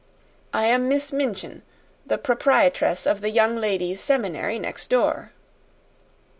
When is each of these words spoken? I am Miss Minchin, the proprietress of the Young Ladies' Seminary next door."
I 0.51 0.65
am 0.65 0.87
Miss 0.89 1.11
Minchin, 1.13 1.61
the 2.07 2.17
proprietress 2.17 3.05
of 3.05 3.21
the 3.21 3.29
Young 3.29 3.57
Ladies' 3.57 4.01
Seminary 4.01 4.57
next 4.57 4.89
door." 4.89 5.31